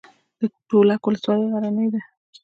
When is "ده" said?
1.93-2.01